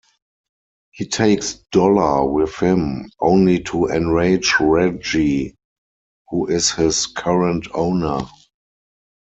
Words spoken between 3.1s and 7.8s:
only to enrage Reggie, who is his current